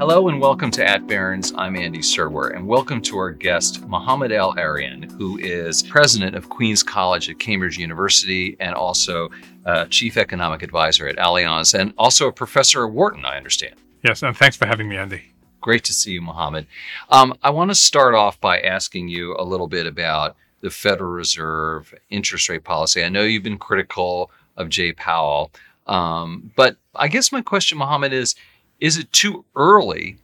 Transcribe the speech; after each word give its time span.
Hello 0.00 0.28
and 0.28 0.40
welcome 0.40 0.70
to 0.70 0.88
At 0.88 1.06
Barron's. 1.06 1.52
I'm 1.56 1.76
Andy 1.76 1.98
Serwer, 1.98 2.56
and 2.56 2.66
welcome 2.66 3.02
to 3.02 3.18
our 3.18 3.30
guest, 3.30 3.86
Mohamed 3.86 4.32
El-Erian, 4.32 5.12
who 5.12 5.36
is 5.36 5.82
president 5.82 6.34
of 6.34 6.48
Queens 6.48 6.82
College 6.82 7.28
at 7.28 7.38
Cambridge 7.38 7.76
University 7.76 8.56
and 8.60 8.74
also 8.74 9.28
uh, 9.66 9.84
chief 9.90 10.16
economic 10.16 10.62
advisor 10.62 11.06
at 11.06 11.16
Allianz, 11.16 11.78
and 11.78 11.92
also 11.98 12.28
a 12.28 12.32
professor 12.32 12.86
at 12.86 12.92
Wharton, 12.92 13.26
I 13.26 13.36
understand. 13.36 13.74
Yes, 14.02 14.22
and 14.22 14.34
thanks 14.34 14.56
for 14.56 14.64
having 14.64 14.88
me, 14.88 14.96
Andy. 14.96 15.20
Great 15.60 15.84
to 15.84 15.92
see 15.92 16.12
you, 16.12 16.22
Mohamed. 16.22 16.66
Um, 17.10 17.34
I 17.42 17.50
want 17.50 17.70
to 17.70 17.74
start 17.74 18.14
off 18.14 18.40
by 18.40 18.58
asking 18.58 19.08
you 19.08 19.36
a 19.38 19.44
little 19.44 19.68
bit 19.68 19.86
about 19.86 20.34
the 20.62 20.70
Federal 20.70 21.10
Reserve 21.10 21.92
interest 22.08 22.48
rate 22.48 22.64
policy. 22.64 23.04
I 23.04 23.10
know 23.10 23.24
you've 23.24 23.42
been 23.42 23.58
critical 23.58 24.30
of 24.56 24.70
Jay 24.70 24.92
Powell, 24.94 25.50
um, 25.86 26.52
but 26.56 26.78
I 26.94 27.08
guess 27.08 27.32
my 27.32 27.42
question, 27.42 27.76
Mohamed, 27.76 28.14
is 28.14 28.34
is 28.80 28.96
it 28.96 29.12
too 29.12 29.44
early 29.54 30.16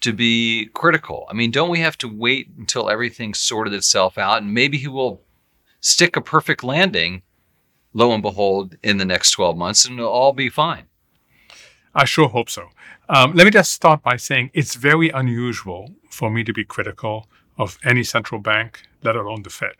to 0.00 0.12
be 0.12 0.66
critical? 0.74 1.26
I 1.30 1.34
mean, 1.34 1.50
don't 1.50 1.70
we 1.70 1.80
have 1.80 1.98
to 1.98 2.08
wait 2.08 2.48
until 2.58 2.90
everything's 2.90 3.38
sorted 3.38 3.74
itself 3.74 4.18
out 4.18 4.42
and 4.42 4.52
maybe 4.52 4.78
he 4.78 4.88
will 4.88 5.20
stick 5.80 6.16
a 6.16 6.20
perfect 6.20 6.64
landing, 6.64 7.22
lo 7.92 8.12
and 8.12 8.22
behold, 8.22 8.76
in 8.82 8.96
the 8.96 9.04
next 9.04 9.30
12 9.32 9.56
months 9.56 9.84
and 9.84 9.98
it'll 9.98 10.10
all 10.10 10.32
be 10.32 10.48
fine? 10.48 10.84
I 11.94 12.04
sure 12.06 12.28
hope 12.28 12.50
so. 12.50 12.70
Um, 13.08 13.34
let 13.34 13.44
me 13.44 13.50
just 13.50 13.72
start 13.72 14.02
by 14.02 14.16
saying 14.16 14.50
it's 14.52 14.74
very 14.74 15.10
unusual 15.10 15.94
for 16.10 16.30
me 16.30 16.42
to 16.42 16.52
be 16.52 16.64
critical 16.64 17.28
of 17.56 17.78
any 17.84 18.02
central 18.02 18.40
bank, 18.40 18.82
let 19.02 19.14
alone 19.14 19.42
the 19.42 19.50
Fed. 19.50 19.76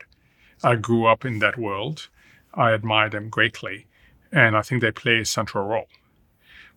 I 0.63 0.75
grew 0.75 1.05
up 1.05 1.25
in 1.25 1.39
that 1.39 1.57
world. 1.57 2.07
I 2.53 2.71
admire 2.71 3.09
them 3.09 3.29
greatly, 3.29 3.87
and 4.31 4.55
I 4.55 4.61
think 4.61 4.81
they 4.81 4.91
play 4.91 5.19
a 5.19 5.25
central 5.25 5.67
role. 5.67 5.87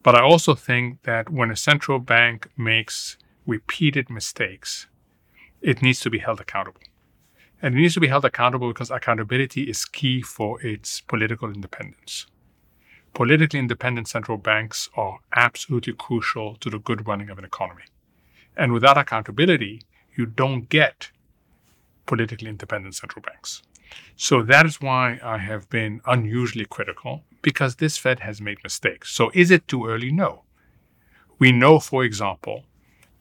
But 0.03 0.15
I 0.15 0.23
also 0.23 0.55
think 0.55 1.03
that 1.03 1.31
when 1.31 1.51
a 1.51 1.57
central 1.57 1.99
bank 1.99 2.49
makes 2.57 3.19
repeated 3.47 4.11
mistakes, 4.11 4.87
it 5.61 5.83
needs 5.83 6.01
to 6.01 6.11
be 6.11 6.19
held 6.19 6.41
accountable. 6.41 6.81
And 7.61 7.75
it 7.75 7.79
needs 7.79 7.95
to 7.95 8.01
be 8.01 8.09
held 8.09 8.25
accountable 8.25 8.69
because 8.69 8.91
accountability 8.91 9.63
is 9.63 9.85
key 9.85 10.23
for 10.23 10.63
its 10.63 11.01
political 11.01 11.53
independence. 11.53 12.27
Politically 13.15 13.59
independent 13.59 14.07
central 14.07 14.39
banks 14.39 14.89
are 14.97 15.19
absolutely 15.35 15.95
crucial 15.95 16.55
to 16.57 16.71
the 16.71 16.79
good 16.79 17.09
running 17.09 17.31
of 17.31 17.39
an 17.39 17.45
economy. 17.45 17.85
And 18.57 18.73
without 18.73 18.99
accountability, 18.99 19.83
you 20.15 20.27
don't 20.27 20.69
get 20.69 21.11
politically 22.07 22.49
independent 22.49 22.95
central 22.95 23.23
banks. 23.23 23.63
So 24.17 24.43
that 24.43 24.67
is 24.67 24.81
why 24.81 25.21
I 25.23 25.39
have 25.39 25.69
been 25.69 26.01
unusually 26.07 26.65
critical 26.65 27.25
because 27.43 27.77
this 27.77 27.99
Fed 27.99 28.21
has 28.21 28.41
made 28.41 28.63
mistakes. 28.63 29.11
So 29.11 29.31
is 29.35 29.51
it 29.51 29.69
too 29.69 29.87
early? 29.87 30.11
No. 30.11 30.43
We 31.39 31.53
know, 31.53 31.79
for 31.79 32.05
example, 32.05 32.65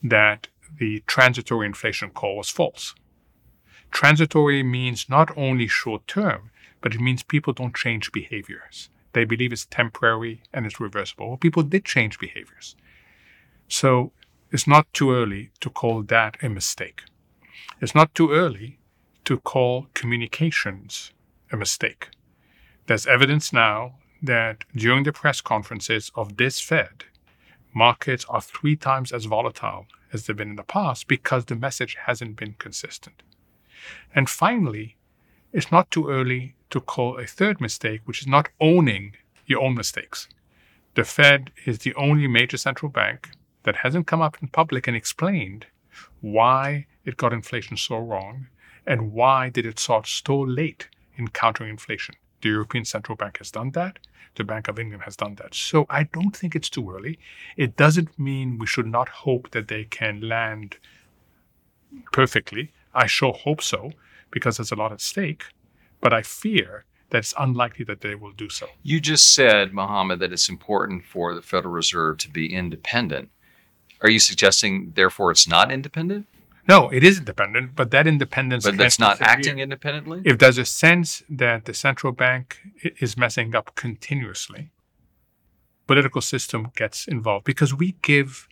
that 0.04 0.48
the 0.78 1.04
transitory 1.08 1.68
inflation 1.68 2.10
call 2.10 2.38
was 2.38 2.50
false. 2.50 2.96
Transitory 3.92 4.64
means 4.64 5.10
not 5.10 5.36
only 5.38 5.68
short 5.68 6.08
term, 6.08 6.52
but 6.82 6.94
it 6.94 7.02
means 7.02 7.24
people 7.24 7.54
don't 7.54 7.76
change 7.76 8.12
behaviors. 8.12 8.90
They 9.14 9.24
believe 9.24 9.54
it's 9.54 9.66
temporary 9.66 10.42
and 10.54 10.66
it's 10.66 10.80
reversible. 10.80 11.30
Well, 11.30 11.38
people 11.38 11.64
did 11.64 11.86
change 11.86 12.20
behaviors. 12.20 12.76
So 13.68 14.12
it's 14.52 14.68
not 14.68 14.92
too 14.94 15.12
early 15.12 15.52
to 15.60 15.70
call 15.70 16.04
that 16.04 16.38
a 16.42 16.50
mistake. 16.50 17.02
It's 17.82 17.96
not 17.96 18.14
too 18.16 18.32
early 18.32 18.80
to 19.28 19.38
call 19.38 19.88
communications 19.94 21.12
a 21.52 21.58
mistake. 21.58 22.12
There's 22.86 23.06
evidence 23.06 23.52
now 23.52 23.96
that 24.24 24.64
during 24.74 25.04
the 25.04 25.12
press 25.12 25.42
conferences 25.42 26.14
of 26.16 26.38
this 26.38 26.62
Fed, 26.62 27.04
markets 27.74 28.24
are 28.30 28.40
three 28.40 28.78
times 28.78 29.12
as 29.12 29.26
volatile 29.26 29.86
as 30.14 30.26
they've 30.26 30.38
been 30.38 30.52
in 30.52 30.56
the 30.56 30.64
past 30.64 31.10
because 31.10 31.44
the 31.44 31.58
message 31.58 31.98
hasn't 32.06 32.38
been 32.38 32.56
consistent. 32.58 33.22
And 34.16 34.30
finally, 34.30 34.96
it's 35.52 35.74
not 35.74 35.92
too 35.92 36.10
early 36.10 36.56
to 36.70 36.80
call 36.80 37.20
a 37.20 37.28
third 37.28 37.60
mistake, 37.60 38.00
which 38.06 38.22
is 38.22 38.28
not 38.28 38.48
owning 38.62 39.18
your 39.46 39.62
own 39.62 39.76
mistakes. 39.76 40.30
The 40.96 41.04
Fed 41.04 41.52
is 41.66 41.80
the 41.80 41.94
only 41.96 42.28
major 42.28 42.56
central 42.56 42.90
bank 42.90 43.32
that 43.64 43.76
hasn't 43.84 44.08
come 44.08 44.22
up 44.22 44.38
in 44.42 44.48
public 44.48 44.88
and 44.88 44.96
explained 44.96 45.66
why 46.22 46.86
it 47.04 47.18
got 47.18 47.34
inflation 47.34 47.76
so 47.76 47.98
wrong 47.98 48.48
and 48.88 49.12
why 49.12 49.50
did 49.50 49.66
it 49.66 49.78
start 49.78 50.08
so 50.08 50.40
late 50.40 50.88
in 51.18 51.28
countering 51.28 51.70
inflation. 51.70 52.16
The 52.42 52.50
European 52.50 52.86
Central 52.86 53.16
Bank 53.16 53.40
has 53.40 53.52
done 53.52 53.72
that. 53.72 54.00
The 54.36 54.44
Bank 54.44 54.68
of 54.68 54.80
England 54.80 55.04
has 55.04 55.16
done 55.16 55.36
that. 55.36 55.54
So 55.54 55.86
I 55.90 56.04
don't 56.04 56.36
think 56.36 56.56
it's 56.56 56.70
too 56.70 56.90
early. 56.90 57.20
It 57.58 57.76
doesn't 57.76 58.18
mean 58.18 58.60
we 58.60 58.68
should 58.68 58.88
not 58.88 59.10
hope 59.10 59.52
that 59.52 59.68
they 59.68 59.84
can 59.84 60.22
land 60.22 60.78
perfectly. 62.12 62.72
I 62.94 63.08
sure 63.08 63.34
hope 63.34 63.62
so 63.62 63.92
because 64.32 64.58
there's 64.58 64.72
a 64.72 64.76
lot 64.76 64.92
at 64.92 65.02
stake. 65.02 65.46
But 66.00 66.14
I 66.14 66.22
fear 66.22 66.86
that 67.10 67.20
it's 67.20 67.34
unlikely 67.40 67.86
that 67.86 68.02
they 68.02 68.16
will 68.16 68.34
do 68.34 68.50
so. 68.50 68.68
You 68.84 69.00
just 69.00 69.34
said, 69.34 69.74
Mohamed, 69.74 70.20
that 70.20 70.32
it's 70.32 70.50
important 70.50 71.06
for 71.06 71.34
the 71.34 71.42
Federal 71.42 71.74
Reserve 71.74 72.18
to 72.20 72.30
be 72.30 72.54
independent. 72.54 73.30
Are 74.02 74.10
you 74.10 74.20
suggesting, 74.20 74.92
therefore, 74.96 75.32
it's 75.32 75.48
not 75.48 75.72
independent? 75.72 76.28
No, 76.68 76.90
it 76.90 77.04
is 77.04 77.20
independent, 77.20 77.76
but 77.76 77.92
that 77.92 78.08
independence. 78.08 78.66
But 78.66 78.78
that's 78.78 79.00
not 79.00 79.22
acting 79.22 79.60
independently. 79.60 80.22
If 80.26 80.38
there's 80.38 80.58
a 80.58 80.66
sense 80.66 81.24
that 81.30 81.66
the 81.66 81.74
central 81.74 82.12
bank 82.12 82.60
is 83.00 83.16
messing 83.16 83.56
up 83.56 83.76
continuously, 83.76 84.72
political 85.88 86.22
system 86.22 86.72
gets 86.76 87.08
involved 87.08 87.46
because 87.46 87.74
we 87.74 87.94
give 88.02 88.50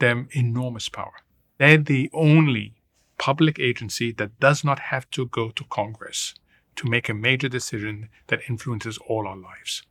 them 0.00 0.28
enormous 0.32 0.88
power. 0.88 1.14
They're 1.58 1.78
the 1.78 2.10
only 2.12 2.74
public 3.18 3.60
agency 3.60 4.10
that 4.12 4.40
does 4.40 4.64
not 4.64 4.80
have 4.90 5.08
to 5.10 5.26
go 5.26 5.50
to 5.50 5.64
Congress 5.70 6.34
to 6.74 6.88
make 6.88 7.08
a 7.08 7.14
major 7.14 7.48
decision 7.48 8.08
that 8.26 8.40
influences 8.48 8.98
all 9.06 9.28
our 9.28 9.36
lives. 9.36 9.84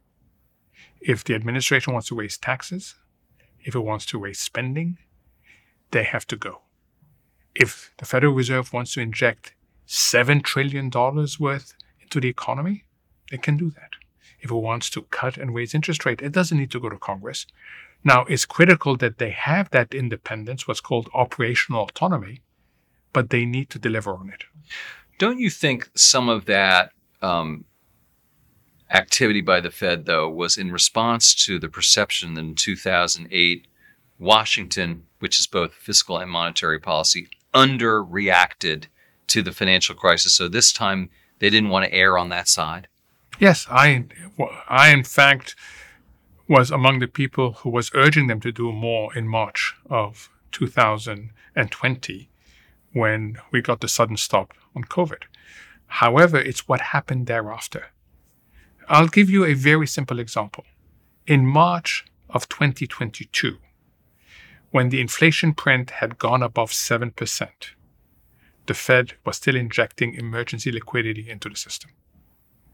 If 1.00 1.24
the 1.24 1.34
administration 1.34 1.94
wants 1.94 2.09
to 2.09 2.16
raise 2.16 2.38
taxes, 2.38 2.95
if 3.62 3.74
it 3.74 3.80
wants 3.80 4.06
to 4.07 4.19
raise 4.19 4.40
spending, 4.40 4.97
they 5.91 6.03
have 6.03 6.28
to 6.28 6.35
go 6.35 6.62
if 7.56 7.94
the 7.97 8.06
Federal 8.06 8.34
Reserve 8.34 8.74
wants 8.74 8.94
to 8.94 9.02
inject 9.02 9.53
$7 9.88 10.44
trillion 10.44 10.90
worth 11.40 11.74
into 12.02 12.19
the 12.19 12.30
economy, 12.30 12.86
it 13.31 13.41
can 13.41 13.58
do 13.58 13.69
that. 13.72 13.91
If 14.40 14.52
it 14.52 14.56
wants 14.56 14.90
to 14.91 15.03
cut 15.03 15.38
and 15.38 15.53
raise 15.53 15.74
interest 15.74 16.06
rate, 16.06 16.22
it 16.22 16.31
doesn't 16.31 16.58
need 16.58 16.72
to 16.72 16.80
go 16.80 16.90
to 16.90 16.97
Congress. 16.97 17.46
Now, 18.03 18.25
it's 18.25 18.46
critical 18.46 18.97
that 18.97 19.18
they 19.18 19.30
have 19.30 19.69
that 19.69 19.94
independence, 19.94 20.68
what's 20.68 20.81
called 20.81 21.09
operational 21.13 21.84
autonomy, 21.84 22.42
but 23.13 23.30
they 23.30 23.46
need 23.46 23.69
to 23.69 23.80
deliver 23.80 24.13
on 24.16 24.30
it. 24.30 24.44
Don't 25.19 25.40
you 25.40 25.50
think 25.50 25.90
some 25.96 26.28
of 26.28 26.46
that 26.46 26.92
um, 27.22 27.63
activity 28.90 29.42
by 29.42 29.62
the 29.62 29.72
Fed, 29.72 30.06
though, 30.06 30.30
was 30.30 30.58
in 30.58 30.72
response 30.72 31.34
to 31.46 31.59
the 31.59 31.69
perception 31.69 32.34
that 32.34 32.42
in 32.42 32.56
2008 32.56 33.68
Washington, 34.19 35.04
which 35.19 35.39
is 35.39 35.48
both 35.48 35.74
fiscal 35.74 36.18
and 36.18 36.30
monetary 36.30 36.80
policy, 36.80 37.30
underreacted 37.53 38.85
to 39.27 39.41
the 39.41 39.51
financial 39.51 39.95
crisis. 39.95 40.35
So 40.35 40.47
this 40.47 40.71
time 40.73 41.09
they 41.39 41.50
didn't 41.50 41.69
want 41.69 41.85
to 41.85 41.94
err 41.94 42.17
on 42.17 42.29
that 42.29 42.47
side. 42.47 42.88
Yes, 43.39 43.65
I, 43.69 44.05
I 44.69 44.89
in 44.89 45.03
fact 45.03 45.55
was 46.47 46.71
among 46.71 47.00
the 47.00 47.07
people 47.07 47.53
who 47.53 47.69
was 47.69 47.91
urging 47.94 48.27
them 48.27 48.39
to 48.41 48.51
do 48.51 48.71
more 48.71 49.15
in 49.15 49.27
March 49.27 49.75
of 49.89 50.29
2020 50.51 52.29
when 52.91 53.38
we 53.51 53.61
got 53.61 53.81
the 53.81 53.88
sudden 53.88 54.17
stop 54.17 54.53
on 54.75 54.83
COVID. 54.83 55.23
However, 55.88 56.38
it's 56.38 56.67
what 56.67 56.81
happened 56.81 57.27
thereafter. 57.27 57.88
I'll 58.88 59.07
give 59.07 59.29
you 59.29 59.45
a 59.45 59.53
very 59.53 59.88
simple 59.88 60.19
example. 60.19 60.65
In 61.25 61.45
March 61.45 62.05
of 62.29 62.50
2022, 62.50 63.57
when 64.74 64.90
the 64.90 65.00
inflation 65.00 65.54
print 65.54 65.92
had 65.92 66.18
gone 66.18 66.42
above 66.42 66.72
7%, 66.72 67.48
the 68.66 68.74
Fed 68.74 69.14
was 69.24 69.38
still 69.38 69.56
injecting 69.56 70.16
emergency 70.16 70.72
liquidity 70.72 71.30
into 71.30 71.48
the 71.48 71.56
system. 71.56 71.92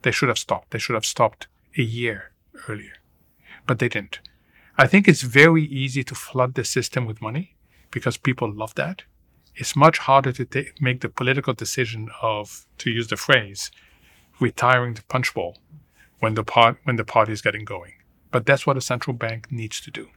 They 0.04 0.12
should 0.12 0.30
have 0.30 0.38
stopped. 0.38 0.72
They 0.72 0.80
should 0.80 0.94
have 0.94 1.06
stopped 1.06 1.48
a 1.78 1.82
year 1.82 2.32
earlier. 2.70 2.94
But 3.68 3.80
they 3.80 3.90
didn't. 3.90 4.22
I 4.78 4.88
think 4.88 5.10
it's 5.10 5.24
very 5.24 5.66
easy 5.66 6.06
to 6.06 6.16
flood 6.16 6.54
the 6.54 6.64
system 6.64 7.06
with 7.06 7.22
money 7.22 7.58
because 7.92 8.16
people 8.16 8.50
love 8.50 8.76
that. 8.76 9.04
It's 9.56 9.76
much 9.76 9.98
harder 9.98 10.32
to 10.32 10.66
make 10.80 11.02
the 11.02 11.10
political 11.10 11.54
decision 11.54 12.10
of, 12.22 12.66
to 12.78 12.90
use 12.90 13.10
the 13.10 13.18
phrase, 13.18 13.72
retiring 14.40 14.94
the 14.94 15.04
punch 15.04 15.34
bowl 15.34 15.58
when 16.20 16.36
the 16.36 16.46
part 16.46 16.78
when 16.86 16.96
the 16.96 17.04
party 17.04 17.34
is 17.34 17.42
getting 17.42 17.66
going. 17.66 17.96
But 18.32 18.46
that's 18.46 18.66
what 18.66 18.78
a 18.78 18.82
central 18.82 19.18
bank 19.18 19.52
needs 19.52 19.82
to 19.82 19.92
do. 19.92 20.08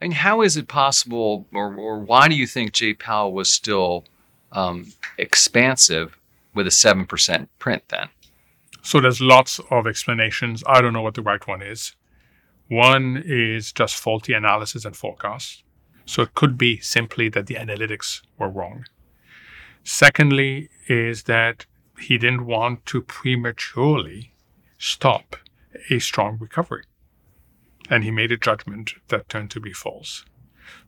And 0.00 0.14
how 0.14 0.40
is 0.40 0.56
it 0.56 0.66
possible, 0.66 1.46
or, 1.52 1.74
or 1.74 1.98
why 1.98 2.28
do 2.28 2.34
you 2.34 2.46
think 2.46 2.72
Jay 2.72 2.94
Powell 2.94 3.32
was 3.32 3.52
still 3.52 4.06
um, 4.52 4.92
expansive 5.18 6.18
with 6.54 6.66
a 6.66 6.70
7% 6.70 7.48
print 7.58 7.82
then? 7.88 8.08
So 8.82 9.00
there's 9.00 9.20
lots 9.20 9.60
of 9.70 9.86
explanations. 9.86 10.64
I 10.66 10.80
don't 10.80 10.94
know 10.94 11.02
what 11.02 11.14
the 11.14 11.22
right 11.22 11.46
one 11.46 11.60
is. 11.60 11.94
One 12.68 13.22
is 13.26 13.72
just 13.72 13.96
faulty 13.96 14.32
analysis 14.32 14.84
and 14.84 14.96
forecasts. 14.96 15.62
So 16.06 16.22
it 16.22 16.34
could 16.34 16.56
be 16.56 16.78
simply 16.78 17.28
that 17.30 17.46
the 17.46 17.56
analytics 17.56 18.22
were 18.38 18.48
wrong. 18.48 18.86
Secondly, 19.84 20.70
is 20.88 21.24
that 21.24 21.66
he 22.00 22.16
didn't 22.16 22.46
want 22.46 22.86
to 22.86 23.02
prematurely 23.02 24.32
stop 24.78 25.36
a 25.90 25.98
strong 25.98 26.38
recovery. 26.40 26.84
And 27.90 28.04
he 28.04 28.10
made 28.10 28.32
a 28.32 28.38
judgment 28.38 28.94
that 29.08 29.28
turned 29.28 29.50
to 29.50 29.60
be 29.60 29.72
false. 29.72 30.24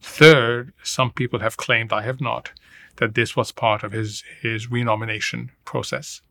Third, 0.00 0.72
some 0.82 1.10
people 1.10 1.40
have 1.40 1.56
claimed, 1.56 1.92
I 1.92 2.02
have 2.02 2.20
not, 2.20 2.52
that 2.96 3.14
this 3.14 3.34
was 3.36 3.52
part 3.52 3.82
of 3.82 3.92
his, 3.92 4.22
his 4.40 4.70
renomination 4.70 5.50
process. 5.64 6.22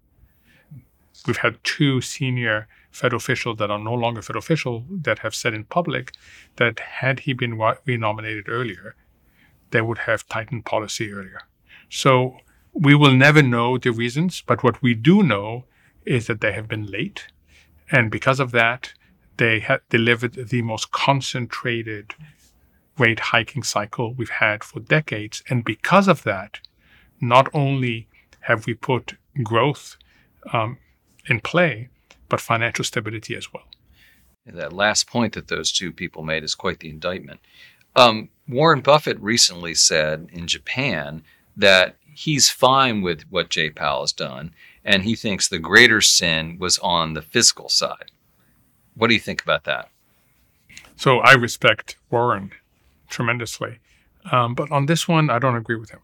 We've 1.27 1.38
had 1.38 1.63
two 1.63 2.01
senior 2.01 2.68
federal 2.89 3.18
officials 3.18 3.57
that 3.57 3.69
are 3.69 3.79
no 3.79 3.94
longer 3.94 4.21
federal 4.21 4.39
officials 4.39 4.83
that 4.89 5.19
have 5.19 5.35
said 5.35 5.53
in 5.53 5.65
public 5.65 6.13
that 6.56 6.79
had 6.79 7.21
he 7.21 7.33
been 7.33 7.62
renominated 7.85 8.47
earlier, 8.47 8.95
they 9.71 9.81
would 9.81 10.00
have 10.00 10.27
tightened 10.27 10.65
policy 10.65 11.12
earlier. 11.12 11.41
So 11.89 12.38
we 12.74 12.95
will 12.95 13.13
never 13.13 13.41
know 13.41 13.77
the 13.77 13.91
reasons, 13.91 14.41
but 14.45 14.63
what 14.63 14.81
we 14.81 14.94
do 14.94 15.21
know 15.24 15.65
is 16.06 16.27
that 16.27 16.41
they 16.41 16.53
have 16.53 16.67
been 16.67 16.85
late. 16.85 17.27
And 17.91 18.09
because 18.09 18.39
of 18.39 18.51
that, 18.51 18.94
they 19.41 19.59
had 19.59 19.81
delivered 19.89 20.35
the 20.35 20.61
most 20.61 20.91
concentrated 20.91 22.13
rate 22.99 23.19
hiking 23.19 23.63
cycle 23.63 24.13
we've 24.13 24.38
had 24.45 24.63
for 24.63 24.79
decades. 24.79 25.41
And 25.49 25.65
because 25.65 26.07
of 26.07 26.21
that, 26.23 26.59
not 27.19 27.49
only 27.51 28.07
have 28.41 28.67
we 28.67 28.75
put 28.75 29.15
growth 29.41 29.97
um, 30.53 30.77
in 31.27 31.39
play, 31.39 31.89
but 32.29 32.39
financial 32.39 32.85
stability 32.85 33.35
as 33.35 33.51
well. 33.51 33.63
that 34.45 34.73
last 34.73 35.07
point 35.07 35.33
that 35.33 35.47
those 35.47 35.71
two 35.71 35.91
people 35.91 36.21
made 36.21 36.43
is 36.43 36.53
quite 36.53 36.79
the 36.79 36.91
indictment. 36.91 37.39
Um, 37.95 38.29
Warren 38.47 38.81
Buffett 38.81 39.19
recently 39.19 39.73
said 39.73 40.29
in 40.31 40.45
Japan 40.45 41.23
that 41.57 41.95
he's 42.13 42.51
fine 42.51 43.01
with 43.01 43.23
what 43.31 43.49
Jay 43.49 43.71
Powell 43.71 44.01
has 44.01 44.13
done, 44.13 44.53
and 44.85 45.01
he 45.01 45.15
thinks 45.15 45.47
the 45.47 45.57
greater 45.57 45.99
sin 45.99 46.59
was 46.59 46.77
on 46.77 47.13
the 47.13 47.23
fiscal 47.23 47.69
side. 47.69 48.11
What 48.95 49.07
do 49.07 49.13
you 49.13 49.19
think 49.19 49.41
about 49.41 49.63
that? 49.65 49.89
So 50.95 51.19
I 51.19 51.33
respect 51.33 51.97
Warren 52.09 52.51
tremendously, 53.09 53.79
um, 54.31 54.53
but 54.53 54.71
on 54.71 54.85
this 54.85 55.07
one, 55.07 55.29
I 55.29 55.39
don't 55.39 55.55
agree 55.55 55.75
with 55.75 55.89
him. 55.91 56.01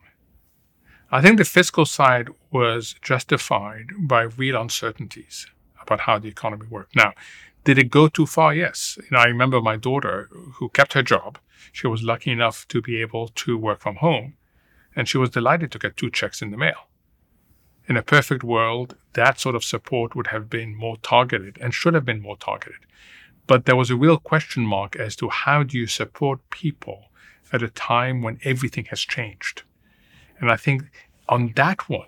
I 1.12 1.22
think 1.22 1.38
the 1.38 1.46
fiscal 1.46 1.86
side 1.86 2.30
was 2.52 2.96
justified 3.02 3.88
by 3.98 4.24
real 4.24 4.60
uncertainties 4.60 5.48
about 5.82 6.02
how 6.02 6.20
the 6.20 6.28
economy 6.28 6.68
worked. 6.70 6.96
Now, 6.96 7.14
did 7.64 7.78
it 7.78 7.90
go 7.90 8.08
too 8.08 8.26
far? 8.26 8.54
Yes. 8.54 8.98
You 8.98 9.08
know, 9.12 9.20
I 9.20 9.26
remember 9.26 9.62
my 9.62 9.78
daughter 9.78 10.30
who 10.56 10.70
kept 10.70 10.94
her 10.94 11.04
job. 11.04 11.38
She 11.72 11.88
was 11.88 12.04
lucky 12.04 12.32
enough 12.32 12.68
to 12.70 12.82
be 12.82 13.02
able 13.02 13.30
to 13.30 13.58
work 13.58 13.80
from 13.80 13.98
home, 13.98 14.36
and 14.96 15.08
she 15.08 15.18
was 15.18 15.30
delighted 15.30 15.72
to 15.72 15.80
get 15.80 15.96
two 15.96 16.10
checks 16.10 16.42
in 16.42 16.52
the 16.52 16.58
mail. 16.58 16.88
In 17.88 17.96
a 17.96 18.04
perfect 18.04 18.44
world, 18.44 18.98
that 19.14 19.40
sort 19.40 19.56
of 19.56 19.64
support 19.64 20.14
would 20.14 20.28
have 20.28 20.50
been 20.50 20.76
more 20.76 20.98
targeted 20.98 21.58
and 21.62 21.74
should 21.74 21.94
have 21.94 22.04
been 22.04 22.22
more 22.22 22.36
targeted. 22.36 22.82
But 23.48 23.66
there 23.66 23.78
was 23.78 23.90
a 23.90 23.96
real 23.96 24.18
question 24.18 24.66
mark 24.66 24.98
as 24.98 25.16
to 25.18 25.30
how 25.30 25.64
do 25.64 25.78
you 25.78 25.88
support 25.88 26.50
people 26.50 27.06
at 27.54 27.64
a 27.64 27.70
time 27.70 28.22
when 28.22 28.40
everything 28.44 28.86
has 28.86 29.00
changed. 29.02 29.64
And 30.40 30.52
I 30.52 30.58
think 30.58 30.84
on 31.30 31.54
that 31.56 31.88
one, 31.88 32.08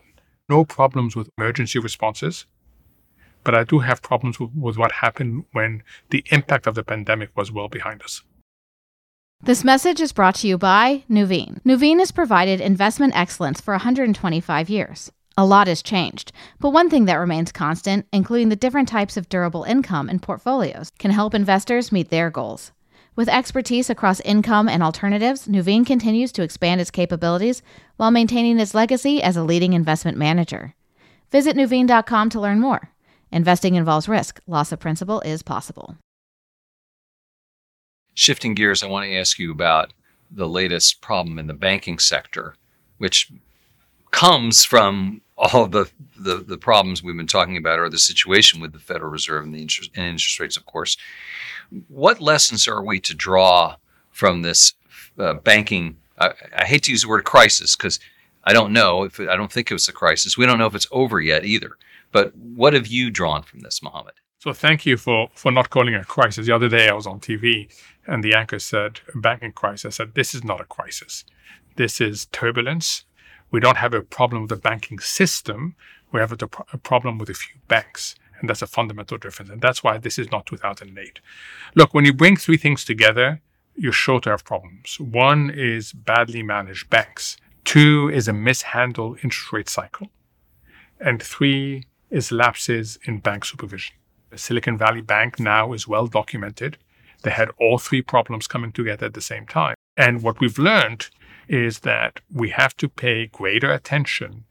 no 0.50 0.66
problems 0.66 1.16
with 1.16 1.30
emergency 1.38 1.80
responses. 1.80 2.46
But 3.46 3.56
I 3.56 3.64
do 3.64 3.80
have 3.80 4.02
problems 4.02 4.38
with, 4.38 4.52
with 4.54 4.78
what 4.78 4.92
happened 4.92 5.46
when 5.54 5.82
the 6.10 6.26
impact 6.30 6.68
of 6.68 6.76
the 6.76 6.84
pandemic 6.84 7.30
was 7.38 7.54
well 7.54 7.70
behind 7.70 8.04
us. 8.04 8.22
This 9.42 9.64
message 9.64 10.02
is 10.02 10.12
brought 10.12 10.36
to 10.36 10.48
you 10.48 10.58
by 10.58 11.06
Nuveen. 11.10 11.62
Nuveen 11.64 12.00
has 12.00 12.12
provided 12.12 12.60
investment 12.60 13.16
excellence 13.16 13.62
for 13.62 13.74
125 13.74 14.70
years. 14.70 15.14
A 15.40 15.46
lot 15.46 15.68
has 15.68 15.82
changed, 15.82 16.34
but 16.60 16.72
one 16.72 16.90
thing 16.90 17.06
that 17.06 17.16
remains 17.16 17.54
constant, 17.54 18.06
including 18.12 18.50
the 18.50 18.58
different 18.58 18.90
types 18.90 19.16
of 19.16 19.30
durable 19.30 19.64
income 19.64 20.10
and 20.10 20.22
portfolios, 20.22 20.92
can 21.00 21.12
help 21.12 21.34
investors 21.34 21.94
meet 21.94 22.10
their 22.10 22.30
goals. 22.30 22.74
With 23.16 23.30
expertise 23.30 23.90
across 23.90 24.20
income 24.20 24.68
and 24.68 24.84
alternatives, 24.84 25.48
Nuveen 25.48 25.86
continues 25.86 26.34
to 26.34 26.44
expand 26.44 26.82
its 26.82 26.92
capabilities 26.92 27.62
while 27.96 28.12
maintaining 28.12 28.60
its 28.60 28.74
legacy 28.74 29.24
as 29.24 29.38
a 29.38 29.44
leading 29.46 29.72
investment 29.72 30.18
manager. 30.18 30.76
Visit 31.32 31.56
Nuveen.com 31.56 32.30
to 32.32 32.42
learn 32.42 32.60
more. 32.60 32.92
Investing 33.32 33.76
involves 33.76 34.10
risk. 34.10 34.42
Loss 34.46 34.74
of 34.74 34.82
principal 34.82 35.22
is 35.22 35.42
possible. 35.42 35.96
Shifting 38.14 38.56
gears, 38.56 38.84
I 38.84 38.88
want 38.88 39.06
to 39.06 39.16
ask 39.16 39.40
you 39.40 39.54
about 39.54 39.94
the 40.30 40.50
latest 40.50 41.00
problem 41.00 41.40
in 41.40 41.48
the 41.48 41.54
banking 41.54 41.98
sector, 41.98 42.56
which 42.98 43.32
comes 44.12 44.64
from 44.64 45.22
all 45.40 45.68
the, 45.68 45.90
the, 46.18 46.38
the 46.38 46.58
problems 46.58 47.02
we've 47.02 47.16
been 47.16 47.28
talking 47.28 47.58
about, 47.58 47.80
or 47.80 47.90
the 47.90 47.98
situation 47.98 48.60
with 48.60 48.74
the 48.74 48.80
Federal 48.80 49.10
Reserve 49.10 49.46
and 49.46 49.54
the 49.54 49.62
interest, 49.62 49.92
and 49.96 50.06
interest 50.06 50.40
rates, 50.40 50.58
of 50.58 50.66
course. 50.66 50.98
What 51.88 52.20
lessons 52.20 52.68
are 52.68 52.84
we 52.84 53.00
to 53.02 53.16
draw 53.16 53.78
from 54.12 54.42
this 54.42 54.74
uh, 55.18 55.36
banking? 55.36 55.98
I, 56.18 56.32
I, 56.56 56.66
hate 56.66 56.84
to 56.84 56.92
use 56.92 57.04
the 57.04 57.08
word 57.08 57.24
crisis 57.24 57.76
because 57.76 58.00
I 58.44 58.54
don't 58.54 58.74
know 58.74 59.04
if 59.04 59.20
it, 59.20 59.30
I 59.30 59.36
don't 59.36 59.52
think 59.52 59.72
it 59.72 59.76
was 59.76 59.88
a 59.88 59.94
crisis. 59.94 60.38
We 60.38 60.46
don't 60.46 60.58
know 60.58 60.66
if 60.66 60.76
it's 60.76 60.88
over 60.92 61.22
yet 61.22 61.46
either. 61.46 61.78
But 62.12 62.36
what 62.36 62.74
have 62.74 62.88
you 62.88 63.12
drawn 63.12 63.44
from 63.44 63.62
this, 63.62 63.82
Mohamed? 63.82 64.16
So 64.40 64.54
thank 64.54 64.86
you 64.86 64.98
for 64.98 65.30
for 65.34 65.52
not 65.52 65.70
calling 65.70 65.94
it 65.94 66.02
a 66.02 66.06
crisis. 66.06 66.48
The 66.48 66.56
other 66.56 66.70
day 66.70 66.90
I 66.90 66.94
was 66.94 67.06
on 67.06 67.20
TV 67.20 67.70
and 68.08 68.24
the 68.24 68.34
anchor 68.34 68.60
said 68.60 69.02
banking 69.14 69.52
crisis. 69.52 69.86
I 69.86 69.90
said 69.98 70.16
this 70.16 70.34
is 70.34 70.44
not 70.44 70.62
a 70.62 70.66
crisis. 70.66 71.26
This 71.76 72.02
is 72.02 72.26
turbulence. 72.32 73.06
We 73.52 73.60
don't 73.60 73.78
have 73.78 73.94
a 73.94 74.02
problem 74.02 74.44
with 74.44 74.50
the 74.50 74.56
banking 74.56 75.00
system. 75.00 75.76
We 76.12 76.20
have 76.20 76.32
a, 76.32 76.38
a 76.74 76.78
problem 76.78 77.18
with 77.18 77.30
a 77.30 77.34
few 77.34 77.60
banks. 77.68 78.16
And 78.40 78.50
that's 78.50 78.62
a 78.62 78.68
fundamental 78.68 79.18
difference. 79.18 79.52
And 79.52 79.62
that's 79.62 79.84
why 79.84 79.98
this 79.98 80.18
is 80.18 80.32
not 80.32 80.46
2008. 80.46 81.20
Look, 81.76 81.94
when 81.94 82.06
you 82.06 82.14
bring 82.14 82.38
three 82.38 82.58
things 82.58 82.86
together, 82.86 83.42
you're 83.76 83.92
sure 83.92 84.20
to 84.22 84.30
have 84.30 84.44
problems. 84.44 85.00
One 85.00 85.50
is 85.50 85.94
badly 85.94 86.44
managed 86.44 86.90
banks. 86.90 87.38
Two 87.66 88.10
is 88.10 88.28
a 88.28 88.34
mishandled 88.34 89.20
interest 89.24 89.52
rate 89.52 89.70
cycle. 89.70 90.08
And 91.00 91.22
three 91.22 91.86
is 92.10 92.32
lapses 92.32 92.98
in 93.06 93.20
bank 93.20 93.46
supervision. 93.46 93.96
The 94.30 94.38
Silicon 94.38 94.78
Valley 94.78 95.02
Bank 95.02 95.40
now 95.40 95.74
is 95.74 95.88
well 95.88 96.08
documented. 96.08 96.78
They 97.24 97.32
had 97.32 97.50
all 97.60 97.78
three 97.78 98.02
problems 98.02 98.48
coming 98.48 98.72
together 98.72 99.06
at 99.06 99.14
the 99.14 99.22
same 99.22 99.46
time. 99.46 99.76
And 99.98 100.22
what 100.22 100.40
we've 100.40 100.58
learned 100.58 101.10
is 101.50 101.80
that 101.80 102.22
we 102.32 102.50
have 102.52 102.78
to 102.78 102.88
pay 102.88 103.26
greater 103.26 103.72
attention 103.72 104.46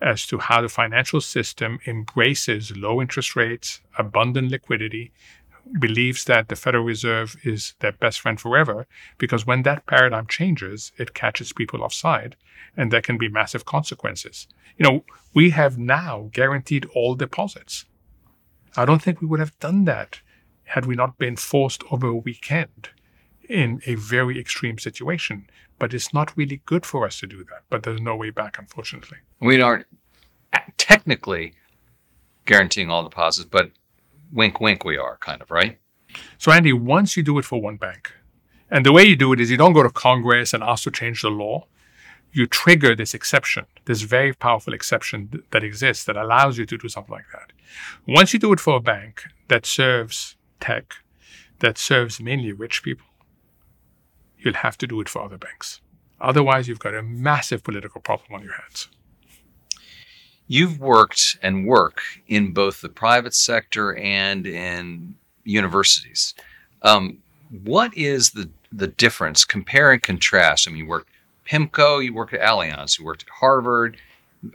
as 0.00 0.24
to 0.26 0.38
how 0.38 0.62
the 0.62 0.68
financial 0.68 1.20
system 1.20 1.78
embraces 1.86 2.76
low 2.76 3.00
interest 3.00 3.34
rates, 3.34 3.80
abundant 3.98 4.50
liquidity, 4.50 5.12
believes 5.80 6.24
that 6.24 6.48
the 6.48 6.56
Federal 6.56 6.84
Reserve 6.84 7.36
is 7.42 7.74
their 7.80 7.92
best 7.92 8.20
friend 8.20 8.40
forever, 8.40 8.86
because 9.18 9.46
when 9.46 9.62
that 9.62 9.86
paradigm 9.86 10.26
changes, 10.26 10.92
it 10.96 11.14
catches 11.14 11.52
people 11.52 11.82
offside 11.82 12.36
and 12.76 12.90
there 12.90 13.02
can 13.02 13.18
be 13.18 13.28
massive 13.28 13.64
consequences. 13.64 14.46
You 14.76 14.84
know, 14.84 15.04
we 15.32 15.50
have 15.50 15.78
now 15.78 16.28
guaranteed 16.32 16.86
all 16.94 17.14
deposits. 17.14 17.86
I 18.76 18.84
don't 18.84 19.02
think 19.02 19.20
we 19.20 19.26
would 19.26 19.40
have 19.40 19.58
done 19.58 19.84
that 19.86 20.20
had 20.64 20.86
we 20.86 20.94
not 20.94 21.18
been 21.18 21.36
forced 21.36 21.82
over 21.90 22.08
a 22.08 22.16
weekend 22.16 22.90
in 23.48 23.80
a 23.86 23.94
very 23.94 24.38
extreme 24.38 24.78
situation. 24.78 25.48
But 25.78 25.92
it's 25.92 26.14
not 26.14 26.36
really 26.36 26.62
good 26.66 26.86
for 26.86 27.04
us 27.04 27.18
to 27.20 27.26
do 27.26 27.38
that. 27.44 27.62
But 27.68 27.82
there's 27.82 28.00
no 28.00 28.14
way 28.14 28.30
back, 28.30 28.58
unfortunately. 28.58 29.18
We 29.40 29.60
aren't 29.60 29.86
technically 30.78 31.54
guaranteeing 32.44 32.90
all 32.90 33.02
deposits, 33.02 33.48
but 33.50 33.70
wink, 34.32 34.60
wink, 34.60 34.84
we 34.84 34.96
are 34.96 35.16
kind 35.18 35.42
of, 35.42 35.50
right? 35.50 35.78
So, 36.38 36.52
Andy, 36.52 36.72
once 36.72 37.16
you 37.16 37.22
do 37.22 37.38
it 37.38 37.44
for 37.44 37.60
one 37.60 37.76
bank, 37.76 38.12
and 38.70 38.84
the 38.86 38.92
way 38.92 39.04
you 39.04 39.16
do 39.16 39.32
it 39.32 39.40
is 39.40 39.50
you 39.50 39.56
don't 39.56 39.72
go 39.72 39.82
to 39.82 39.90
Congress 39.90 40.52
and 40.54 40.62
ask 40.62 40.84
to 40.84 40.90
change 40.90 41.22
the 41.22 41.30
law. 41.30 41.66
You 42.32 42.46
trigger 42.46 42.96
this 42.96 43.14
exception, 43.14 43.66
this 43.84 44.02
very 44.02 44.32
powerful 44.32 44.74
exception 44.74 45.44
that 45.52 45.62
exists 45.62 46.04
that 46.04 46.16
allows 46.16 46.58
you 46.58 46.66
to 46.66 46.76
do 46.76 46.88
something 46.88 47.12
like 47.12 47.30
that. 47.32 47.52
Once 48.08 48.32
you 48.32 48.40
do 48.40 48.52
it 48.52 48.58
for 48.58 48.76
a 48.76 48.80
bank 48.80 49.22
that 49.46 49.64
serves 49.64 50.34
tech, 50.58 50.94
that 51.60 51.78
serves 51.78 52.20
mainly 52.20 52.52
rich 52.52 52.82
people, 52.82 53.06
you'll 54.44 54.54
have 54.54 54.78
to 54.78 54.86
do 54.86 55.00
it 55.00 55.08
for 55.08 55.22
other 55.22 55.38
banks. 55.38 55.80
Otherwise, 56.20 56.68
you've 56.68 56.78
got 56.78 56.94
a 56.94 57.02
massive 57.02 57.64
political 57.64 58.00
problem 58.00 58.34
on 58.34 58.42
your 58.42 58.54
hands. 58.54 58.88
You've 60.46 60.78
worked 60.78 61.38
and 61.42 61.66
work 61.66 62.00
in 62.28 62.52
both 62.52 62.80
the 62.80 62.88
private 62.88 63.34
sector 63.34 63.96
and 63.96 64.46
in 64.46 65.16
universities. 65.44 66.34
Um, 66.82 67.18
what 67.62 67.96
is 67.96 68.30
the 68.30 68.50
the 68.72 68.88
difference? 68.88 69.44
Compare 69.44 69.92
and 69.92 70.02
contrast. 70.02 70.66
I 70.66 70.70
mean, 70.70 70.84
you 70.84 70.86
worked 70.86 71.08
PIMCO, 71.46 72.04
you 72.04 72.12
worked 72.12 72.34
at 72.34 72.40
Allianz, 72.40 72.98
you 72.98 73.04
worked 73.04 73.22
at 73.22 73.28
Harvard, 73.28 73.96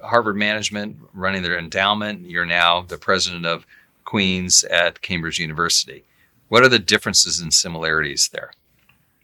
Harvard 0.03 0.36
Management, 0.36 0.98
running 1.13 1.41
their 1.41 1.58
endowment. 1.58 2.29
You're 2.29 2.46
now 2.46 2.81
the 2.81 2.98
president 2.98 3.46
of 3.46 3.65
Queens 4.05 4.63
at 4.65 5.01
Cambridge 5.01 5.39
University. 5.39 6.03
What 6.50 6.63
are 6.63 6.69
the 6.69 6.79
differences 6.79 7.39
and 7.39 7.53
similarities 7.53 8.29
there? 8.29 8.51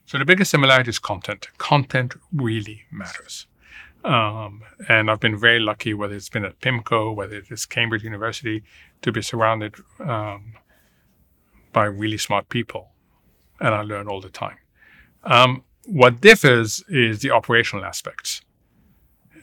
So 0.05 0.17
the 0.17 0.25
biggest 0.25 0.51
similarity 0.51 0.89
is 0.89 0.99
content. 0.99 1.47
Content 1.57 2.13
really 2.33 2.83
matters. 2.91 3.47
Um, 4.03 4.61
and 4.87 5.09
I've 5.09 5.19
been 5.19 5.37
very 5.37 5.59
lucky, 5.59 5.95
whether 5.95 6.13
it's 6.13 6.29
been 6.29 6.45
at 6.45 6.59
PIMCO, 6.59 7.15
whether 7.15 7.35
it 7.37 7.45
is 7.49 7.65
Cambridge 7.65 8.03
University, 8.03 8.63
to 9.01 9.11
be 9.11 9.23
surrounded 9.23 9.75
um, 9.99 10.53
by 11.73 11.85
really 11.85 12.19
smart 12.19 12.49
people. 12.49 12.91
And 13.59 13.73
I 13.73 13.81
learn 13.81 14.07
all 14.07 14.21
the 14.21 14.29
time. 14.29 14.57
Um, 15.23 15.63
what 15.85 16.21
differs 16.21 16.83
is 16.87 17.19
the 17.21 17.31
operational 17.31 17.83
aspects. 17.83 18.41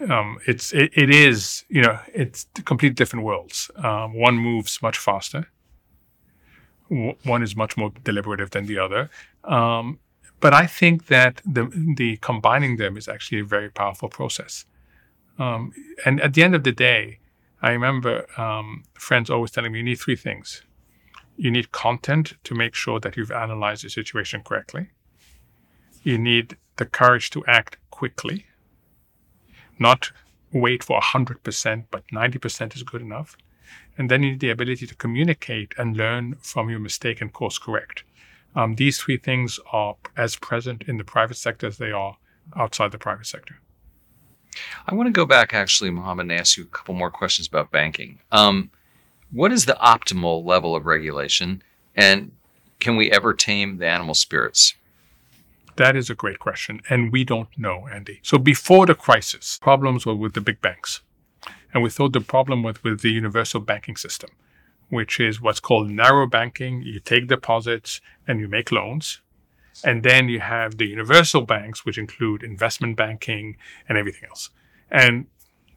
Um, 0.09 0.38
it's 0.47 0.73
it, 0.73 0.90
it 0.95 1.11
is 1.11 1.64
you 1.69 1.81
know 1.81 1.99
it's 2.12 2.47
completely 2.64 2.95
different 2.95 3.25
worlds. 3.25 3.71
Um, 3.76 4.14
one 4.14 4.37
moves 4.37 4.83
much 4.83 4.99
faster. 4.99 5.49
W- 6.90 7.14
one 7.25 7.42
is 7.42 7.54
much 7.54 7.76
more 7.76 7.92
deliberative 8.02 8.50
than 8.50 8.66
the 8.66 8.78
other. 8.78 9.11
Um, 9.45 10.00
but 10.42 10.52
I 10.52 10.66
think 10.66 11.06
that 11.06 11.40
the 11.46 11.64
the 11.96 12.18
combining 12.18 12.76
them 12.76 12.96
is 12.96 13.08
actually 13.08 13.40
a 13.40 13.44
very 13.44 13.70
powerful 13.70 14.08
process. 14.08 14.66
Um, 15.38 15.72
and 16.04 16.20
at 16.20 16.34
the 16.34 16.42
end 16.42 16.54
of 16.54 16.64
the 16.64 16.72
day, 16.72 17.20
I 17.62 17.70
remember 17.70 18.26
um, 18.37 18.82
friends 18.94 19.30
always 19.30 19.52
telling 19.52 19.72
me 19.72 19.78
you 19.78 19.84
need 19.84 20.00
three 20.00 20.16
things. 20.16 20.62
You 21.37 21.50
need 21.50 21.70
content 21.70 22.34
to 22.44 22.54
make 22.54 22.75
sure 22.75 22.99
that 23.00 23.16
you've 23.16 23.30
analyzed 23.30 23.84
the 23.84 23.88
situation 23.88 24.42
correctly. 24.42 24.90
You 26.02 26.18
need 26.18 26.56
the 26.76 26.87
courage 26.87 27.30
to 27.30 27.44
act 27.46 27.78
quickly, 27.90 28.46
not 29.78 30.11
wait 30.52 30.82
for 30.82 31.00
100%, 31.00 31.84
but 31.90 32.06
90% 32.08 32.76
is 32.76 32.82
good 32.82 33.00
enough. 33.00 33.37
And 33.96 34.11
then 34.11 34.22
you 34.22 34.32
need 34.32 34.40
the 34.40 34.50
ability 34.50 34.87
to 34.88 34.94
communicate 34.96 35.72
and 35.78 35.96
learn 35.96 36.34
from 36.40 36.68
your 36.68 36.80
mistake 36.80 37.20
and 37.20 37.32
course 37.32 37.58
correct. 37.58 38.04
Um, 38.54 38.75
these 38.76 38.99
three 38.99 39.16
things 39.16 39.59
are 39.73 39.97
as 40.16 40.37
present 40.37 40.85
in 40.87 40.99
the 40.99 41.04
private 41.04 41.37
sector 41.37 41.66
as 41.66 41.78
they 41.78 41.90
are 41.90 42.16
outside 42.56 42.92
the 42.92 42.99
private 42.99 43.26
sector. 43.26 43.59
I 44.87 44.94
want 44.94 45.06
to 45.06 45.12
go 45.12 45.25
back, 45.25 45.54
actually, 45.54 45.90
Mohamed, 45.90 46.25
and 46.25 46.32
ask 46.32 46.56
you 46.56 46.64
a 46.64 46.66
couple 46.66 46.94
more 46.94 47.11
questions 47.11 47.49
about 47.49 47.71
banking. 47.71 48.18
Um, 48.30 48.71
what 49.30 49.52
is 49.52 49.64
the 49.64 49.78
optimal 49.80 50.44
level 50.44 50.76
of 50.76 50.85
regulation, 50.85 51.62
and 51.97 52.32
can 52.80 52.97
we 52.97 53.11
ever 53.11 53.32
tame 53.32 53.78
the 53.78 53.87
animal 53.87 54.14
spirits? 54.14 54.75
That 55.76 55.97
is 55.97 56.11
a 56.11 56.14
great 56.14 56.38
question, 56.38 56.82
and 56.90 57.11
we 57.11 57.25
don't 57.25 57.49
know, 57.56 57.88
Andy. 57.90 58.21
So 58.23 58.37
before 58.37 58.85
the 58.85 58.94
crisis, 58.94 59.59
problems 59.62 60.04
were 60.04 60.14
with 60.14 60.35
the 60.35 60.42
big 60.42 60.61
banks, 60.61 61.00
and 61.73 61.82
we 61.82 61.88
thought 61.88 62.12
the 62.12 62.21
problem 62.21 62.62
was 62.62 62.85
with 62.85 63.00
the 63.00 63.11
universal 63.11 63.61
banking 63.61 63.97
system 63.97 64.28
which 64.92 65.18
is 65.18 65.40
what's 65.40 65.58
called 65.58 65.88
narrow 65.88 66.26
banking. 66.26 66.82
You 66.82 67.00
take 67.00 67.26
deposits 67.26 68.02
and 68.28 68.38
you 68.38 68.46
make 68.46 68.70
loans. 68.70 69.22
And 69.82 70.02
then 70.02 70.28
you 70.28 70.40
have 70.40 70.76
the 70.76 70.87
universal 70.87 71.40
banks, 71.40 71.87
which 71.87 71.96
include 71.96 72.42
investment 72.42 72.99
banking 72.99 73.56
and 73.88 73.96
everything 73.96 74.28
else. 74.28 74.50
And 74.90 75.28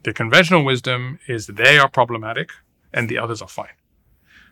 the 0.02 0.12
conventional 0.12 0.66
wisdom 0.66 1.18
is 1.28 1.46
they 1.46 1.78
are 1.78 1.88
problematic 1.88 2.50
and 2.92 3.08
the 3.08 3.16
others 3.16 3.40
are 3.40 3.48
fine. 3.48 3.78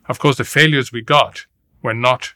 Of 0.09 0.18
course, 0.18 0.38
the 0.38 0.44
failures 0.44 0.90
we 0.90 1.02
got 1.02 1.44
were 1.83 1.92
not 1.92 2.33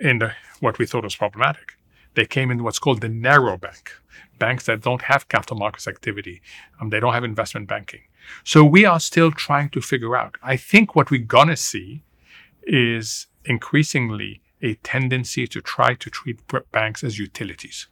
in 0.00 0.18
the, 0.18 0.32
what 0.58 0.80
we 0.80 0.86
thought 0.86 1.04
was 1.04 1.14
problematic. 1.14 1.74
They 2.14 2.26
came 2.26 2.50
in 2.50 2.64
what's 2.64 2.80
called 2.80 3.00
the 3.00 3.08
narrow 3.08 3.56
bank, 3.56 3.92
banks 4.40 4.66
that 4.66 4.82
don't 4.82 5.02
have 5.02 5.28
capital 5.28 5.56
markets 5.56 5.86
activity. 5.86 6.42
Um, 6.80 6.90
they 6.90 6.98
don't 6.98 7.14
have 7.14 7.22
investment 7.22 7.68
banking. 7.68 8.00
So 8.44 8.64
we 8.64 8.84
are 8.84 9.00
still 9.00 9.30
trying 9.30 9.70
to 9.70 9.80
figure 9.80 10.16
out. 10.16 10.36
I 10.42 10.56
think 10.56 10.94
what 10.94 11.10
we're 11.10 11.24
going 11.24 11.48
to 11.48 11.56
see 11.56 12.04
is 12.62 13.26
increasingly 13.44 14.42
a 14.62 14.74
tendency 14.74 15.46
to 15.46 15.60
try 15.60 15.94
to 15.94 16.10
treat 16.10 16.40
banks 16.72 17.02
as 17.02 17.18
utilities, 17.18 17.88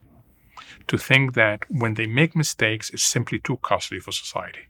to 0.87 0.99
think 0.99 1.35
that 1.35 1.65
when 1.71 1.95
they 1.95 2.07
make 2.07 2.37
mistakes, 2.37 2.91
it's 2.91 3.05
simply 3.05 3.39
too 3.39 3.57
costly 3.63 4.01
for 4.01 4.13
society. 4.13 4.69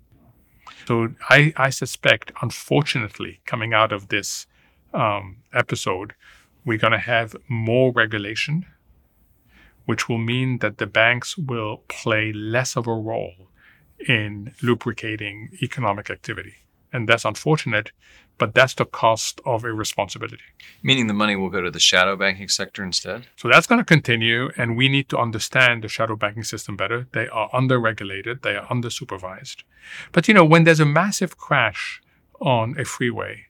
So 0.87 1.15
I, 1.29 1.53
I 1.57 1.71
suspect, 1.71 2.33
unfortunately, 2.41 3.41
coming 3.45 3.75
out 3.75 3.93
of 3.93 4.09
this 4.09 4.47
um, 4.95 5.39
episode, 5.53 6.15
we're 6.65 6.79
going 6.79 6.93
to 6.93 6.99
have 6.99 7.37
more 7.49 7.93
regulation, 7.93 8.67
which 9.87 10.09
will 10.09 10.19
mean 10.19 10.59
that 10.59 10.79
the 10.79 10.87
banks 10.87 11.37
will 11.37 11.83
play 11.89 12.33
less 12.33 12.77
of 12.77 12.87
a 12.87 12.95
role 12.95 13.51
in 14.07 14.55
lubricating 14.63 15.51
economic 15.63 16.11
activity. 16.11 16.55
And 16.93 17.09
that's 17.09 17.25
unfortunate, 17.25 17.93
but 18.39 18.55
that's 18.55 18.75
the 18.75 18.85
cost 18.85 19.41
of 19.45 19.65
irresponsibility. 19.65 20.43
Meaning 20.83 21.07
the 21.07 21.15
money 21.15 21.37
will 21.37 21.51
go 21.51 21.61
to 21.61 21.71
the 21.71 21.81
shadow 21.81 22.17
banking 22.17 22.49
sector 22.49 22.83
instead? 22.83 23.27
So 23.37 23.49
that's 23.49 23.67
going 23.67 23.81
to 23.81 23.85
continue, 23.85 24.51
and 24.57 24.77
we 24.77 24.89
need 24.89 25.09
to 25.11 25.19
understand 25.19 25.83
the 25.83 25.89
shadow 25.89 26.17
banking 26.17 26.45
system 26.45 26.77
better. 26.77 27.09
They 27.13 27.29
are 27.29 27.51
under 27.53 27.79
regulated, 27.79 28.43
they 28.43 28.57
are 28.57 28.67
under 28.71 28.91
supervised. 28.91 29.65
But 30.13 30.29
you 30.29 30.35
know, 30.35 30.45
when 30.45 30.65
there's 30.65 30.81
a 30.81 30.87
massive 30.87 31.37
crash 31.37 32.01
on 32.41 32.79
a 32.79 32.85
freeway, 32.85 33.47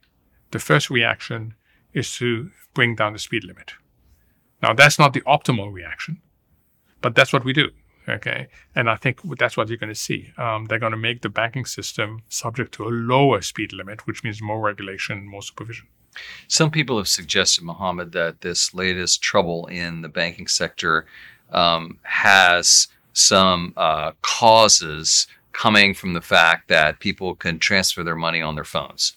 the 0.51 0.59
first 0.59 0.89
reaction 0.89 1.53
is 1.93 2.15
to 2.17 2.49
bring 2.73 2.95
down 2.95 3.13
the 3.13 3.19
speed 3.19 3.43
limit. 3.43 3.73
Now, 4.61 4.73
that's 4.73 4.99
not 4.99 5.13
the 5.13 5.21
optimal 5.21 5.71
reaction, 5.71 6.21
but 7.01 7.15
that's 7.15 7.31
what 7.31 7.45
we 7.45 7.53
do. 7.53 7.69
Okay. 8.09 8.47
And 8.75 8.89
I 8.89 8.95
think 8.95 9.19
that's 9.37 9.55
what 9.55 9.69
you're 9.69 9.77
going 9.77 9.93
to 9.93 9.95
see. 9.95 10.31
Um, 10.37 10.65
they're 10.65 10.79
going 10.79 10.91
to 10.91 10.97
make 10.97 11.21
the 11.21 11.29
banking 11.29 11.65
system 11.65 12.23
subject 12.27 12.73
to 12.73 12.85
a 12.85 12.89
lower 12.89 13.41
speed 13.41 13.71
limit, 13.71 14.07
which 14.07 14.23
means 14.23 14.41
more 14.41 14.59
regulation, 14.59 15.27
more 15.27 15.43
supervision. 15.43 15.87
Some 16.47 16.71
people 16.71 16.97
have 16.97 17.07
suggested, 17.07 17.63
Mohamed, 17.63 18.11
that 18.13 18.41
this 18.41 18.73
latest 18.73 19.21
trouble 19.21 19.67
in 19.67 20.01
the 20.01 20.09
banking 20.09 20.47
sector 20.47 21.05
um, 21.51 21.99
has 22.03 22.87
some 23.13 23.73
uh, 23.77 24.11
causes 24.21 25.27
coming 25.51 25.93
from 25.93 26.13
the 26.13 26.21
fact 26.21 26.67
that 26.69 26.99
people 26.99 27.35
can 27.35 27.59
transfer 27.59 28.03
their 28.03 28.15
money 28.15 28.41
on 28.41 28.55
their 28.55 28.63
phones. 28.63 29.13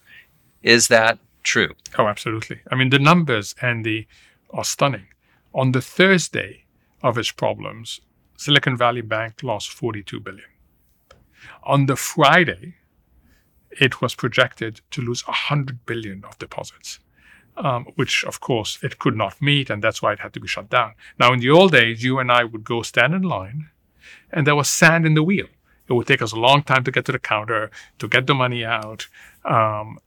Is 0.63 0.89
that 0.89 1.19
true? 1.43 1.75
Oh, 1.99 2.07
absolutely. 2.07 2.61
I 2.71 2.75
mean, 2.75 2.91
the 2.91 2.99
numbers, 2.99 3.55
and 3.63 3.85
the 3.85 4.07
are 4.51 4.65
stunning. 4.65 5.07
On 5.55 5.73
the 5.73 5.81
Thursday 5.81 6.65
of 7.03 7.17
its 7.17 7.31
problems, 7.31 8.01
Silicon 8.43 8.77
Valley 8.77 9.03
Bank 9.03 9.43
lost 9.45 9.71
42 9.71 10.19
billion. 10.19 10.49
On 11.63 11.87
the 11.87 11.95
Friday, 11.95 12.75
it 13.71 14.01
was 14.01 14.17
projected 14.17 14.81
to 14.91 15.01
lose 15.01 15.25
100 15.29 15.87
billion 15.87 16.25
of 16.25 16.39
deposits, 16.39 16.99
um, 17.57 17.87
which 17.95 18.25
of 18.25 18.41
course 18.41 18.81
it 18.83 18.99
could 18.99 19.17
not 19.17 19.41
meet, 19.41 19.71
and 19.71 19.83
that's 19.83 20.03
why 20.03 20.13
it 20.13 20.19
had 20.19 20.33
to 20.35 20.41
be 20.41 20.49
shut 20.49 20.69
down. 20.69 20.95
Now, 21.21 21.33
in 21.33 21.39
the 21.39 21.51
old 21.51 21.71
days, 21.71 22.03
you 22.03 22.19
and 22.19 22.33
I 22.33 22.43
would 22.43 22.65
go 22.65 22.83
stand 22.83 23.15
in 23.15 23.23
line, 23.23 23.71
and 24.33 24.45
there 24.45 24.57
was 24.57 24.69
sand 24.69 25.07
in 25.07 25.15
the 25.15 25.23
wheel. 25.23 25.47
It 25.89 25.93
would 25.93 26.09
take 26.09 26.23
us 26.23 26.33
a 26.33 26.41
long 26.41 26.65
time 26.65 26.83
to 26.83 26.91
get 26.91 27.05
to 27.05 27.13
the 27.13 27.21
counter, 27.21 27.71
to 28.01 28.09
get 28.09 28.27
the 28.27 28.35
money 28.35 28.65
out. 28.65 29.07
Um, 29.45 30.01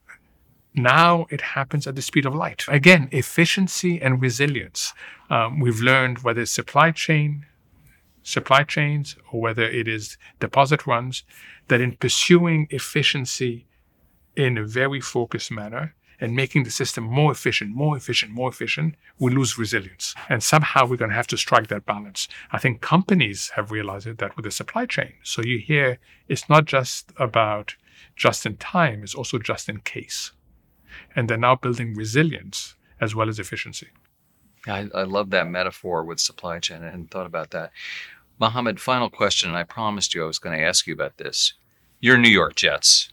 now 0.74 1.26
it 1.30 1.40
happens 1.40 1.88
at 1.88 1.96
the 1.96 2.02
speed 2.02 2.26
of 2.26 2.36
light. 2.36 2.66
Again, 2.68 3.08
efficiency 3.14 4.02
and 4.02 4.22
resilience. 4.22 4.94
Um, 5.30 5.62
we've 5.62 5.80
learned 5.80 6.20
whether 6.20 6.42
it's 6.42 6.52
supply 6.52 6.92
chain, 6.92 7.46
supply 8.26 8.64
chains 8.64 9.16
or 9.32 9.40
whether 9.40 9.64
it 9.64 9.88
is 9.88 10.18
deposit 10.40 10.88
runs, 10.88 11.24
that 11.68 11.80
in 11.80 11.96
pursuing 11.96 12.68
efficiency 12.72 13.68
in 14.36 14.58
a 14.58 14.66
very 14.66 15.00
focused 15.00 15.52
manner 15.52 15.94
and 16.20 16.36
making 16.36 16.64
the 16.64 16.72
system 16.72 17.04
more 17.04 17.32
efficient, 17.32 17.70
more 17.76 17.96
efficient, 17.96 18.32
more 18.32 18.50
efficient, 18.50 18.96
we 19.20 19.32
lose 19.32 19.60
resilience. 19.60 20.16
And 20.28 20.42
somehow 20.42 20.88
we're 20.88 20.98
going 20.98 21.12
to 21.12 21.16
have 21.16 21.28
to 21.28 21.38
strike 21.38 21.68
that 21.68 21.86
balance. 21.86 22.28
I 22.52 22.58
think 22.58 22.82
companies 22.82 23.52
have 23.56 23.70
realized 23.72 24.18
that 24.18 24.36
with 24.36 24.46
the 24.46 24.52
supply 24.52 24.88
chain. 24.88 25.14
So 25.24 25.44
you 25.44 25.60
hear 25.60 26.00
it's 26.28 26.50
not 26.50 26.66
just 26.66 27.12
about 27.18 27.76
just 28.16 28.46
in 28.46 28.58
time, 28.58 29.04
it's 29.04 29.14
also 29.14 29.38
just 29.38 29.70
in 29.70 29.82
case. 29.82 30.32
And 31.16 31.30
they're 31.30 31.38
now 31.38 31.56
building 31.56 31.94
resilience 31.94 32.76
as 33.00 33.14
well 33.14 33.30
as 33.30 33.38
efficiency. 33.38 33.90
I, 34.68 34.90
I 34.96 35.04
love 35.04 35.30
that 35.30 35.48
metaphor 35.48 36.04
with 36.04 36.20
supply 36.20 36.60
chain. 36.60 36.82
I 36.82 36.86
hadn't 36.86 37.12
thought 37.12 37.28
about 37.28 37.52
that. 37.52 37.72
Mohamed, 38.40 38.80
final 38.80 39.10
question, 39.10 39.50
and 39.50 39.58
I 39.58 39.64
promised 39.64 40.14
you 40.14 40.24
I 40.24 40.28
was 40.28 40.40
going 40.40 40.58
to 40.58 40.66
ask 40.66 40.88
you 40.88 40.94
about 40.94 41.18
this. 41.18 41.54
Your 42.02 42.18
New 42.18 42.30
York 42.30 42.56
Jets. 42.56 43.10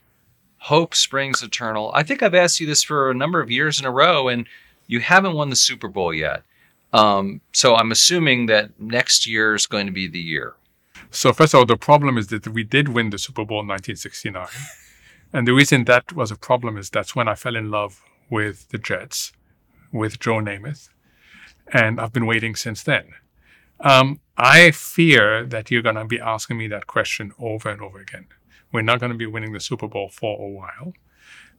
Hope 0.58 0.94
springs 0.94 1.42
eternal. 1.42 1.90
I 1.94 2.02
think 2.02 2.22
I've 2.22 2.34
asked 2.34 2.60
you 2.60 2.66
this 2.66 2.82
for 2.82 3.10
a 3.10 3.14
number 3.14 3.40
of 3.40 3.50
years 3.50 3.78
in 3.78 3.86
a 3.86 3.90
row, 3.90 4.28
and 4.28 4.46
you 4.86 5.00
haven't 5.00 5.34
won 5.34 5.50
the 5.50 5.56
Super 5.56 5.88
Bowl 5.88 6.12
yet. 6.12 6.42
Um, 6.92 7.40
so 7.52 7.74
I'm 7.74 7.90
assuming 7.90 8.46
that 8.46 8.78
next 8.78 9.26
year 9.26 9.54
is 9.54 9.66
going 9.66 9.86
to 9.86 9.92
be 9.92 10.08
the 10.08 10.20
year. 10.20 10.54
So 11.10 11.32
first 11.32 11.54
of 11.54 11.58
all, 11.58 11.66
the 11.66 11.76
problem 11.76 12.18
is 12.18 12.28
that 12.28 12.48
we 12.48 12.64
did 12.64 12.88
win 12.88 13.10
the 13.10 13.18
Super 13.18 13.44
Bowl 13.44 13.60
in 13.60 13.68
1969, 13.68 14.46
and 15.32 15.46
the 15.46 15.52
reason 15.52 15.84
that 15.84 16.12
was 16.12 16.30
a 16.30 16.36
problem 16.36 16.76
is 16.76 16.90
that's 16.90 17.14
when 17.14 17.28
I 17.28 17.34
fell 17.34 17.56
in 17.56 17.70
love 17.70 18.02
with 18.28 18.68
the 18.70 18.78
Jets, 18.78 19.32
with 19.92 20.18
Joe 20.18 20.40
Namath, 20.40 20.88
and 21.72 22.00
I've 22.00 22.12
been 22.12 22.26
waiting 22.26 22.54
since 22.54 22.82
then. 22.82 23.08
Um, 23.80 24.20
I 24.36 24.70
fear 24.70 25.44
that 25.44 25.70
you're 25.70 25.82
going 25.82 25.96
to 25.96 26.04
be 26.04 26.18
asking 26.20 26.58
me 26.58 26.68
that 26.68 26.86
question 26.86 27.32
over 27.38 27.68
and 27.68 27.82
over 27.82 28.00
again. 28.00 28.26
We're 28.72 28.82
not 28.82 29.00
going 29.00 29.12
to 29.12 29.18
be 29.18 29.26
winning 29.26 29.52
the 29.52 29.60
Super 29.60 29.86
Bowl 29.86 30.08
for 30.08 30.40
a 30.40 30.48
while. 30.48 30.94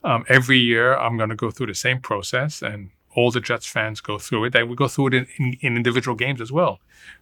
Um, 0.03 0.25
every 0.27 0.57
year, 0.57 0.95
I'm 0.97 1.17
going 1.17 1.29
to 1.29 1.35
go 1.35 1.51
through 1.51 1.67
the 1.67 1.75
same 1.75 2.01
process, 2.01 2.61
and 2.61 2.89
all 3.15 3.31
the 3.31 3.39
Jets 3.39 3.67
fans 3.67 4.01
go 4.01 4.17
through 4.17 4.45
it. 4.45 4.55
And 4.55 4.69
we 4.69 4.75
go 4.75 4.87
through 4.87 5.07
it 5.07 5.13
in, 5.13 5.27
in, 5.37 5.57
in 5.61 5.77
individual 5.77 6.15
games 6.15 6.41
as 6.41 6.51
well, 6.51 6.79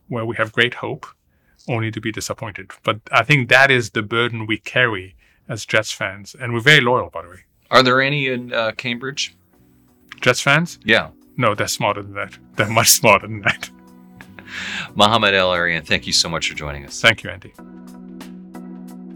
where 0.07 0.25
we 0.25 0.35
have 0.37 0.53
great 0.53 0.75
hope, 0.75 1.05
only 1.67 1.91
to 1.91 2.01
be 2.01 2.11
disappointed. 2.11 2.71
But 2.83 3.01
I 3.11 3.23
think 3.23 3.49
that 3.49 3.69
is 3.69 3.91
the 3.91 4.01
burden 4.01 4.47
we 4.47 4.57
carry 4.57 5.15
as 5.49 5.65
Jets 5.65 5.91
fans, 5.91 6.35
and 6.39 6.53
we're 6.53 6.61
very 6.61 6.81
loyal, 6.81 7.09
by 7.09 7.23
the 7.23 7.29
way. 7.29 7.43
Are 7.69 7.83
there 7.83 8.01
any 8.01 8.27
in 8.27 8.53
uh, 8.53 8.71
Cambridge? 8.77 9.35
Jets 10.21 10.41
fans? 10.41 10.79
Yeah. 10.85 11.09
No, 11.37 11.55
they're 11.55 11.67
smarter 11.67 12.01
than 12.01 12.13
that. 12.13 12.37
They're 12.55 12.69
much 12.69 12.89
smarter 12.89 13.27
than 13.27 13.41
that. 13.41 13.69
Mohamed 14.95 15.33
El-Erian, 15.33 15.85
thank 15.85 16.07
you 16.07 16.13
so 16.13 16.29
much 16.29 16.49
for 16.49 16.55
joining 16.55 16.85
us. 16.85 17.01
Thank 17.01 17.23
you, 17.23 17.29
Andy. 17.29 17.53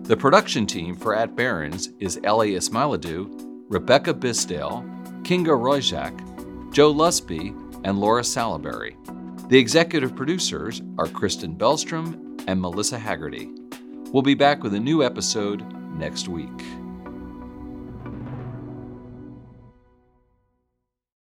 The 0.04 0.16
production 0.16 0.66
team 0.66 0.96
for 0.96 1.16
At 1.16 1.36
Barron's 1.36 1.90
is 2.00 2.20
Ellie 2.24 2.54
Ismailidou, 2.54 3.64
Rebecca 3.70 4.14
Bisdale, 4.14 4.84
Kinga 5.24 5.58
Royjak, 5.58 6.14
Joe 6.72 6.94
Lusby, 6.94 7.50
and 7.84 8.00
Laura 8.00 8.22
Salaberry. 8.22 8.96
The 9.50 9.58
executive 9.58 10.16
producers 10.16 10.82
are 10.98 11.08
Kristen 11.08 11.56
Bellstrom 11.56 12.44
and 12.48 12.62
Melissa 12.62 13.00
Haggerty. 13.00 13.50
We'll 14.12 14.24
be 14.24 14.36
back 14.36 14.64
with 14.64 14.74
a 14.74 14.80
new 14.80 15.04
episode 15.04 15.64
next 15.98 16.28
week. 16.28 16.62